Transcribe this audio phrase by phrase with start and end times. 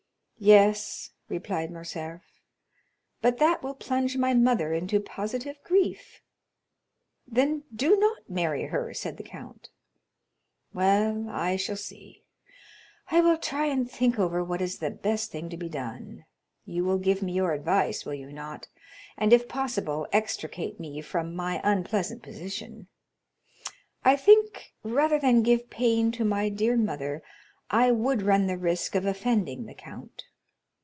[0.43, 2.23] "Yes," replied Morcerf,
[3.21, 6.19] "but that will plunge my mother into positive grief."
[7.27, 9.69] "Then do not marry her," said the count.
[10.73, 12.23] "Well, I shall see.
[13.11, 16.25] I will try and think over what is the best thing to be done;
[16.65, 18.67] you will give me your advice, will you not,
[19.17, 22.87] and if possible extricate me from my unpleasant position?
[24.03, 27.21] I think, rather than give pain to my dear mother,
[27.69, 30.23] I would run the risk of offending the count."